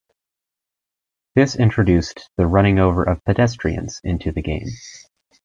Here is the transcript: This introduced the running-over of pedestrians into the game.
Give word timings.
This 1.35 1.55
introduced 1.55 2.31
the 2.35 2.47
running-over 2.47 3.03
of 3.03 3.23
pedestrians 3.23 4.01
into 4.03 4.31
the 4.31 4.41
game. 4.41 4.65